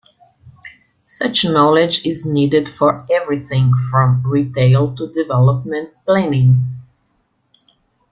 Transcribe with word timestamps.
Such 1.05 1.45
knowledge 1.45 2.07
is 2.07 2.25
needed 2.25 2.67
for 2.67 3.05
everything 3.11 3.71
from 3.91 4.23
retail 4.25 4.95
to 4.95 5.13
development 5.13 5.91
planning. 6.07 6.79